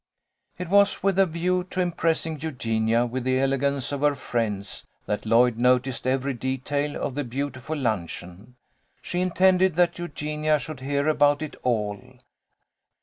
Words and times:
It 0.57 0.67
was 0.67 1.03
with 1.03 1.19
a 1.19 1.27
view 1.27 1.63
to 1.65 1.79
impressing 1.79 2.39
Eugenia 2.41 3.05
with 3.05 3.23
the 3.23 3.37
elegance 3.37 3.91
of 3.91 4.01
her 4.01 4.15
friends, 4.15 4.83
that 5.05 5.27
Lloyd 5.27 5.59
noticed 5.59 6.07
every 6.07 6.33
detail 6.33 6.95
of 6.99 7.13
the 7.13 7.23
beautiful 7.23 7.77
luncheon. 7.77 8.55
She 9.03 9.21
intended 9.21 9.75
that 9.75 9.99
Eugenia 9.99 10.57
should 10.57 10.79
hear 10.79 11.07
about 11.07 11.43
it 11.43 11.55
all. 11.61 12.17